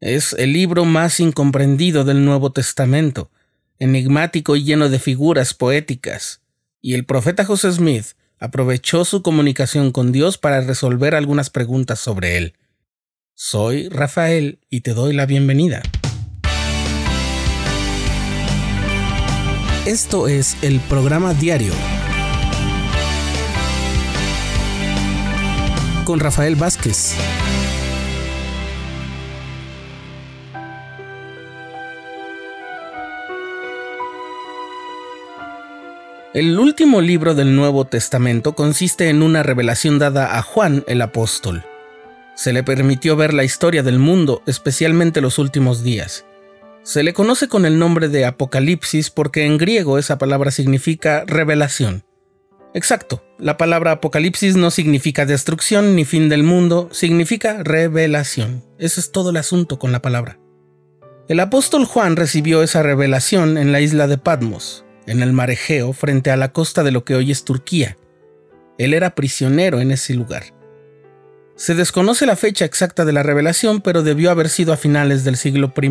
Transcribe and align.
Es 0.00 0.32
el 0.38 0.54
libro 0.54 0.86
más 0.86 1.20
incomprendido 1.20 2.04
del 2.04 2.24
Nuevo 2.24 2.52
Testamento, 2.52 3.30
enigmático 3.78 4.56
y 4.56 4.64
lleno 4.64 4.88
de 4.88 4.98
figuras 4.98 5.52
poéticas. 5.52 6.40
Y 6.80 6.94
el 6.94 7.04
profeta 7.04 7.44
José 7.44 7.70
Smith 7.70 8.06
aprovechó 8.38 9.04
su 9.04 9.20
comunicación 9.20 9.92
con 9.92 10.10
Dios 10.10 10.38
para 10.38 10.62
resolver 10.62 11.14
algunas 11.14 11.50
preguntas 11.50 11.98
sobre 11.98 12.38
él. 12.38 12.54
Soy 13.34 13.90
Rafael 13.90 14.60
y 14.70 14.80
te 14.80 14.94
doy 14.94 15.12
la 15.12 15.26
bienvenida. 15.26 15.82
Esto 19.84 20.28
es 20.28 20.56
el 20.62 20.80
programa 20.80 21.34
diario 21.34 21.74
con 26.06 26.20
Rafael 26.20 26.56
Vázquez. 26.56 27.16
El 36.32 36.60
último 36.60 37.00
libro 37.00 37.34
del 37.34 37.56
Nuevo 37.56 37.86
Testamento 37.86 38.54
consiste 38.54 39.08
en 39.08 39.20
una 39.20 39.42
revelación 39.42 39.98
dada 39.98 40.38
a 40.38 40.42
Juan 40.42 40.84
el 40.86 41.02
apóstol. 41.02 41.64
Se 42.36 42.52
le 42.52 42.62
permitió 42.62 43.16
ver 43.16 43.34
la 43.34 43.42
historia 43.42 43.82
del 43.82 43.98
mundo, 43.98 44.40
especialmente 44.46 45.20
los 45.20 45.40
últimos 45.40 45.82
días. 45.82 46.24
Se 46.84 47.02
le 47.02 47.14
conoce 47.14 47.48
con 47.48 47.66
el 47.66 47.80
nombre 47.80 48.08
de 48.08 48.26
Apocalipsis 48.26 49.10
porque 49.10 49.44
en 49.44 49.58
griego 49.58 49.98
esa 49.98 50.18
palabra 50.18 50.52
significa 50.52 51.24
revelación. 51.26 52.04
Exacto, 52.74 53.24
la 53.40 53.56
palabra 53.56 53.90
Apocalipsis 53.90 54.54
no 54.54 54.70
significa 54.70 55.26
destrucción 55.26 55.96
ni 55.96 56.04
fin 56.04 56.28
del 56.28 56.44
mundo, 56.44 56.90
significa 56.92 57.64
revelación. 57.64 58.64
Ese 58.78 59.00
es 59.00 59.10
todo 59.10 59.30
el 59.30 59.36
asunto 59.36 59.80
con 59.80 59.90
la 59.90 60.00
palabra. 60.00 60.38
El 61.28 61.40
apóstol 61.40 61.86
Juan 61.86 62.14
recibió 62.14 62.62
esa 62.62 62.84
revelación 62.84 63.58
en 63.58 63.72
la 63.72 63.80
isla 63.80 64.06
de 64.06 64.16
Patmos, 64.16 64.84
en 65.10 65.22
el 65.22 65.32
mar 65.32 65.50
Egeo, 65.50 65.92
frente 65.92 66.30
a 66.30 66.36
la 66.36 66.52
costa 66.52 66.82
de 66.82 66.92
lo 66.92 67.04
que 67.04 67.14
hoy 67.14 67.30
es 67.30 67.44
Turquía. 67.44 67.96
Él 68.78 68.94
era 68.94 69.14
prisionero 69.14 69.80
en 69.80 69.90
ese 69.90 70.14
lugar. 70.14 70.54
Se 71.56 71.74
desconoce 71.74 72.24
la 72.26 72.36
fecha 72.36 72.64
exacta 72.64 73.04
de 73.04 73.12
la 73.12 73.22
revelación, 73.22 73.80
pero 73.80 74.02
debió 74.02 74.30
haber 74.30 74.48
sido 74.48 74.72
a 74.72 74.76
finales 74.76 75.24
del 75.24 75.36
siglo 75.36 75.72
I, 75.80 75.90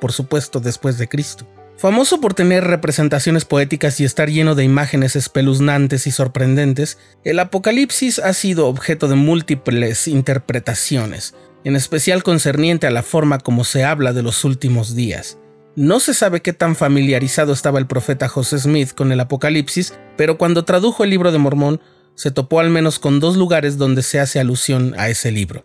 por 0.00 0.12
supuesto 0.12 0.60
después 0.60 0.98
de 0.98 1.08
Cristo. 1.08 1.48
Famoso 1.76 2.20
por 2.20 2.34
tener 2.34 2.62
representaciones 2.62 3.44
poéticas 3.44 3.98
y 3.98 4.04
estar 4.04 4.30
lleno 4.30 4.54
de 4.54 4.62
imágenes 4.62 5.16
espeluznantes 5.16 6.06
y 6.06 6.12
sorprendentes, 6.12 6.98
el 7.24 7.40
Apocalipsis 7.40 8.20
ha 8.20 8.34
sido 8.34 8.68
objeto 8.68 9.08
de 9.08 9.16
múltiples 9.16 10.06
interpretaciones, 10.06 11.34
en 11.64 11.74
especial 11.74 12.22
concerniente 12.22 12.86
a 12.86 12.92
la 12.92 13.02
forma 13.02 13.38
como 13.38 13.64
se 13.64 13.82
habla 13.82 14.12
de 14.12 14.22
los 14.22 14.44
últimos 14.44 14.94
días. 14.94 15.38
No 15.74 16.00
se 16.00 16.12
sabe 16.12 16.42
qué 16.42 16.52
tan 16.52 16.76
familiarizado 16.76 17.54
estaba 17.54 17.78
el 17.78 17.86
profeta 17.86 18.28
José 18.28 18.58
Smith 18.58 18.92
con 18.94 19.10
el 19.10 19.20
Apocalipsis, 19.20 19.94
pero 20.18 20.36
cuando 20.36 20.66
tradujo 20.66 21.02
el 21.02 21.08
libro 21.08 21.32
de 21.32 21.38
Mormón, 21.38 21.80
se 22.14 22.30
topó 22.30 22.60
al 22.60 22.68
menos 22.68 22.98
con 22.98 23.20
dos 23.20 23.38
lugares 23.38 23.78
donde 23.78 24.02
se 24.02 24.20
hace 24.20 24.38
alusión 24.38 24.94
a 24.98 25.08
ese 25.08 25.30
libro. 25.30 25.64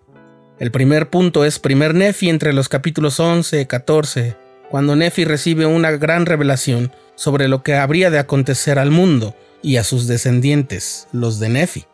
El 0.60 0.72
primer 0.72 1.10
punto 1.10 1.44
es 1.44 1.60
primer 1.60 1.94
Nefi 1.94 2.30
entre 2.30 2.54
los 2.54 2.70
capítulos 2.70 3.20
11 3.20 3.60
y 3.60 3.66
14, 3.66 4.38
cuando 4.70 4.96
Nefi 4.96 5.26
recibe 5.26 5.66
una 5.66 5.92
gran 5.92 6.26
revelación 6.26 6.94
sobre 7.16 7.50
lo 7.50 7.62
que 7.62 7.76
habría 7.76 8.10
de 8.10 8.20
acontecer 8.20 8.80
al 8.80 8.92
mundo 8.92 9.36
y 9.62 9.76
a 9.76 9.84
sus 9.84 10.08
descendientes, 10.08 11.10
los 11.12 11.40
de 11.40 11.50
Nefi. 11.50 11.86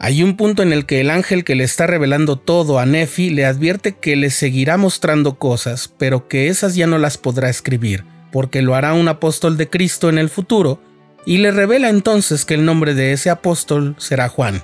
Hay 0.00 0.22
un 0.22 0.36
punto 0.36 0.62
en 0.62 0.72
el 0.72 0.86
que 0.86 1.00
el 1.00 1.10
ángel 1.10 1.42
que 1.42 1.56
le 1.56 1.64
está 1.64 1.88
revelando 1.88 2.36
todo 2.36 2.78
a 2.78 2.86
Nefi 2.86 3.30
le 3.30 3.44
advierte 3.44 3.96
que 3.96 4.14
le 4.14 4.30
seguirá 4.30 4.76
mostrando 4.76 5.38
cosas, 5.40 5.92
pero 5.98 6.28
que 6.28 6.46
esas 6.46 6.76
ya 6.76 6.86
no 6.86 6.98
las 6.98 7.18
podrá 7.18 7.50
escribir, 7.50 8.04
porque 8.30 8.62
lo 8.62 8.76
hará 8.76 8.92
un 8.92 9.08
apóstol 9.08 9.56
de 9.56 9.68
Cristo 9.68 10.08
en 10.08 10.18
el 10.18 10.28
futuro, 10.28 10.80
y 11.26 11.38
le 11.38 11.50
revela 11.50 11.88
entonces 11.88 12.44
que 12.44 12.54
el 12.54 12.64
nombre 12.64 12.94
de 12.94 13.12
ese 13.12 13.28
apóstol 13.28 13.96
será 13.98 14.28
Juan. 14.28 14.62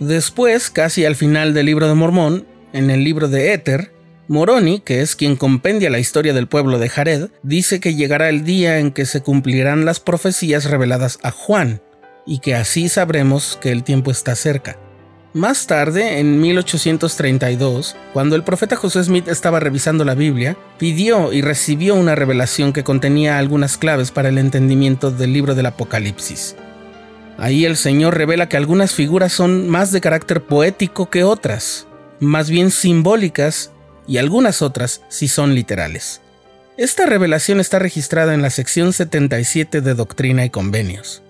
Después, 0.00 0.70
casi 0.70 1.04
al 1.04 1.14
final 1.14 1.54
del 1.54 1.66
libro 1.66 1.86
de 1.86 1.94
Mormón, 1.94 2.44
en 2.72 2.90
el 2.90 3.04
libro 3.04 3.28
de 3.28 3.52
Éter, 3.52 3.92
Moroni, 4.26 4.80
que 4.80 5.02
es 5.02 5.14
quien 5.14 5.36
compendia 5.36 5.88
la 5.88 6.00
historia 6.00 6.32
del 6.32 6.48
pueblo 6.48 6.80
de 6.80 6.88
Jared, 6.88 7.30
dice 7.44 7.78
que 7.78 7.94
llegará 7.94 8.28
el 8.28 8.44
día 8.44 8.80
en 8.80 8.90
que 8.90 9.06
se 9.06 9.22
cumplirán 9.22 9.84
las 9.84 10.00
profecías 10.00 10.64
reveladas 10.64 11.20
a 11.22 11.30
Juan, 11.30 11.80
y 12.26 12.38
que 12.38 12.54
así 12.54 12.88
sabremos 12.88 13.58
que 13.60 13.72
el 13.72 13.84
tiempo 13.84 14.10
está 14.10 14.34
cerca. 14.34 14.76
Más 15.34 15.66
tarde, 15.66 16.18
en 16.18 16.40
1832, 16.42 17.96
cuando 18.12 18.36
el 18.36 18.44
profeta 18.44 18.76
José 18.76 19.02
Smith 19.02 19.28
estaba 19.28 19.60
revisando 19.60 20.04
la 20.04 20.14
Biblia, 20.14 20.58
pidió 20.78 21.32
y 21.32 21.40
recibió 21.40 21.94
una 21.94 22.14
revelación 22.14 22.74
que 22.74 22.84
contenía 22.84 23.38
algunas 23.38 23.78
claves 23.78 24.10
para 24.10 24.28
el 24.28 24.36
entendimiento 24.36 25.10
del 25.10 25.32
libro 25.32 25.54
del 25.54 25.66
Apocalipsis. 25.66 26.54
Ahí 27.38 27.64
el 27.64 27.78
Señor 27.78 28.14
revela 28.14 28.48
que 28.48 28.58
algunas 28.58 28.92
figuras 28.94 29.32
son 29.32 29.70
más 29.70 29.90
de 29.90 30.02
carácter 30.02 30.42
poético 30.42 31.08
que 31.08 31.24
otras, 31.24 31.86
más 32.20 32.50
bien 32.50 32.70
simbólicas, 32.70 33.72
y 34.06 34.18
algunas 34.18 34.60
otras 34.60 35.00
sí 35.08 35.28
son 35.28 35.54
literales. 35.54 36.20
Esta 36.76 37.06
revelación 37.06 37.58
está 37.58 37.78
registrada 37.78 38.34
en 38.34 38.42
la 38.42 38.50
sección 38.50 38.92
77 38.92 39.80
de 39.80 39.94
Doctrina 39.94 40.44
y 40.44 40.50
Convenios. 40.50 41.21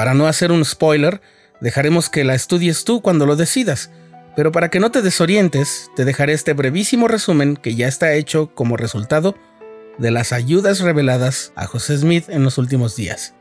Para 0.00 0.14
no 0.14 0.26
hacer 0.26 0.50
un 0.50 0.64
spoiler, 0.64 1.20
dejaremos 1.60 2.08
que 2.08 2.24
la 2.24 2.34
estudies 2.34 2.84
tú 2.84 3.02
cuando 3.02 3.26
lo 3.26 3.36
decidas, 3.36 3.90
pero 4.34 4.50
para 4.50 4.70
que 4.70 4.80
no 4.80 4.90
te 4.90 5.02
desorientes, 5.02 5.90
te 5.94 6.06
dejaré 6.06 6.32
este 6.32 6.54
brevísimo 6.54 7.06
resumen 7.06 7.54
que 7.54 7.74
ya 7.74 7.86
está 7.86 8.14
hecho 8.14 8.54
como 8.54 8.78
resultado 8.78 9.36
de 9.98 10.10
las 10.10 10.32
ayudas 10.32 10.80
reveladas 10.80 11.52
a 11.54 11.66
José 11.66 11.98
Smith 11.98 12.30
en 12.30 12.44
los 12.44 12.56
últimos 12.56 12.96
días. 12.96 13.34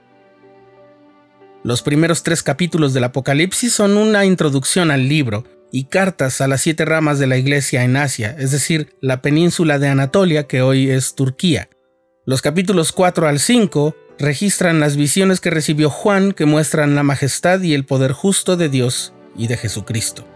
Los 1.63 1.81
primeros 1.81 2.23
tres 2.23 2.43
capítulos 2.43 2.93
del 2.93 3.05
Apocalipsis 3.05 3.71
son 3.71 3.95
una 3.95 4.25
introducción 4.25 4.91
al 4.91 5.07
libro 5.07 5.45
y 5.71 5.85
cartas 5.85 6.41
a 6.41 6.49
las 6.49 6.59
siete 6.59 6.83
ramas 6.83 7.19
de 7.19 7.27
la 7.27 7.37
iglesia 7.37 7.85
en 7.85 7.95
Asia, 7.95 8.35
es 8.37 8.51
decir, 8.51 8.97
la 8.99 9.21
península 9.21 9.79
de 9.79 9.87
Anatolia 9.87 10.45
que 10.45 10.61
hoy 10.61 10.89
es 10.91 11.15
Turquía. 11.15 11.69
Los 12.25 12.41
capítulos 12.41 12.91
4 12.91 13.29
al 13.29 13.39
5 13.39 13.95
registran 14.19 14.81
las 14.81 14.97
visiones 14.97 15.39
que 15.39 15.49
recibió 15.49 15.89
Juan 15.89 16.33
que 16.33 16.45
muestran 16.45 16.93
la 16.93 17.03
majestad 17.03 17.61
y 17.61 17.73
el 17.73 17.85
poder 17.85 18.11
justo 18.11 18.57
de 18.57 18.69
Dios 18.69 19.13
y 19.35 19.47
de 19.47 19.57
Jesucristo. 19.57 20.27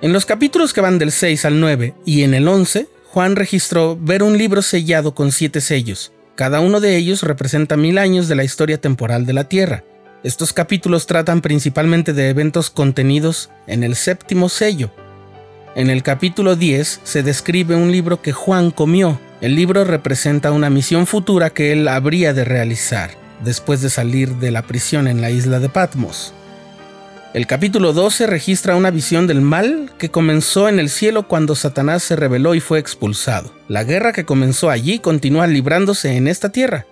En 0.00 0.14
los 0.14 0.24
capítulos 0.24 0.72
que 0.72 0.80
van 0.80 0.98
del 0.98 1.12
6 1.12 1.44
al 1.44 1.60
9 1.60 1.94
y 2.06 2.22
en 2.22 2.32
el 2.32 2.48
11, 2.48 2.88
Juan 3.12 3.36
registró 3.36 3.98
ver 4.00 4.22
un 4.22 4.38
libro 4.38 4.62
sellado 4.62 5.14
con 5.14 5.30
siete 5.30 5.60
sellos. 5.60 6.12
Cada 6.36 6.60
uno 6.60 6.80
de 6.80 6.96
ellos 6.96 7.22
representa 7.22 7.76
mil 7.76 7.98
años 7.98 8.28
de 8.28 8.34
la 8.34 8.44
historia 8.44 8.80
temporal 8.80 9.26
de 9.26 9.34
la 9.34 9.44
Tierra. 9.44 9.84
Estos 10.22 10.54
capítulos 10.54 11.06
tratan 11.06 11.42
principalmente 11.42 12.14
de 12.14 12.30
eventos 12.30 12.70
contenidos 12.70 13.50
en 13.66 13.84
el 13.84 13.94
séptimo 13.94 14.48
sello. 14.48 14.90
En 15.74 15.90
el 15.90 16.02
capítulo 16.02 16.56
10 16.56 17.00
se 17.04 17.22
describe 17.22 17.74
un 17.74 17.92
libro 17.92 18.22
que 18.22 18.32
Juan 18.32 18.70
comió 18.70 19.20
el 19.40 19.54
libro 19.54 19.84
representa 19.84 20.52
una 20.52 20.68
misión 20.68 21.06
futura 21.06 21.50
que 21.50 21.72
él 21.72 21.88
habría 21.88 22.34
de 22.34 22.44
realizar 22.44 23.10
después 23.42 23.80
de 23.80 23.88
salir 23.88 24.36
de 24.36 24.50
la 24.50 24.62
prisión 24.62 25.08
en 25.08 25.22
la 25.22 25.30
isla 25.30 25.60
de 25.60 25.70
Patmos. 25.70 26.34
El 27.32 27.46
capítulo 27.46 27.92
12 27.92 28.26
registra 28.26 28.76
una 28.76 28.90
visión 28.90 29.26
del 29.26 29.40
mal 29.40 29.92
que 29.98 30.10
comenzó 30.10 30.68
en 30.68 30.78
el 30.78 30.90
cielo 30.90 31.28
cuando 31.28 31.54
Satanás 31.54 32.02
se 32.02 32.16
rebeló 32.16 32.54
y 32.54 32.60
fue 32.60 32.78
expulsado. 32.80 33.52
La 33.68 33.84
guerra 33.84 34.12
que 34.12 34.24
comenzó 34.24 34.68
allí 34.68 34.98
continúa 34.98 35.46
librándose 35.46 36.16
en 36.16 36.26
esta 36.26 36.50
tierra. 36.50 36.86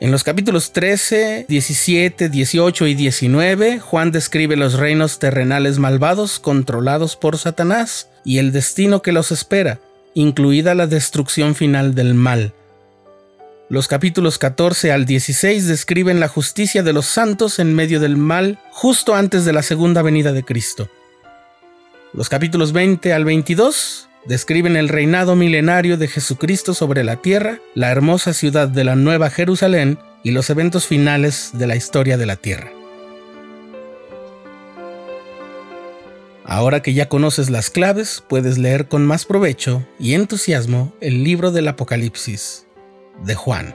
En 0.00 0.12
los 0.12 0.24
capítulos 0.24 0.72
13, 0.72 1.46
17, 1.48 2.28
18 2.28 2.86
y 2.86 2.94
19, 2.94 3.80
Juan 3.80 4.12
describe 4.12 4.56
los 4.56 4.74
reinos 4.74 5.18
terrenales 5.18 5.78
malvados 5.78 6.38
controlados 6.38 7.16
por 7.16 7.36
Satanás 7.36 8.08
y 8.24 8.38
el 8.38 8.52
destino 8.52 9.02
que 9.02 9.12
los 9.12 9.32
espera, 9.32 9.80
incluida 10.14 10.74
la 10.74 10.86
destrucción 10.86 11.54
final 11.54 11.94
del 11.94 12.14
mal. 12.14 12.54
Los 13.68 13.88
capítulos 13.88 14.38
14 14.38 14.92
al 14.92 15.06
16 15.06 15.66
describen 15.66 16.20
la 16.20 16.28
justicia 16.28 16.82
de 16.82 16.92
los 16.92 17.06
santos 17.06 17.58
en 17.58 17.74
medio 17.74 17.98
del 17.98 18.16
mal 18.16 18.58
justo 18.70 19.14
antes 19.14 19.44
de 19.44 19.52
la 19.52 19.62
segunda 19.62 20.02
venida 20.02 20.32
de 20.32 20.44
Cristo. 20.44 20.88
Los 22.12 22.28
capítulos 22.28 22.72
20 22.72 23.12
al 23.12 23.24
22 23.24 24.08
describen 24.26 24.76
el 24.76 24.88
reinado 24.88 25.34
milenario 25.34 25.96
de 25.96 26.08
Jesucristo 26.08 26.74
sobre 26.74 27.04
la 27.04 27.16
tierra, 27.16 27.58
la 27.74 27.90
hermosa 27.90 28.32
ciudad 28.32 28.68
de 28.68 28.84
la 28.84 28.96
Nueva 28.96 29.30
Jerusalén 29.30 29.98
y 30.22 30.30
los 30.30 30.48
eventos 30.50 30.86
finales 30.86 31.50
de 31.54 31.66
la 31.66 31.76
historia 31.76 32.16
de 32.16 32.26
la 32.26 32.36
tierra. 32.36 32.70
Ahora 36.54 36.82
que 36.82 36.94
ya 36.94 37.08
conoces 37.08 37.50
las 37.50 37.68
claves, 37.68 38.22
puedes 38.28 38.58
leer 38.58 38.86
con 38.86 39.04
más 39.04 39.24
provecho 39.24 39.84
y 39.98 40.14
entusiasmo 40.14 40.94
el 41.00 41.24
libro 41.24 41.50
del 41.50 41.66
Apocalipsis 41.66 42.68
de 43.24 43.34
Juan. 43.34 43.74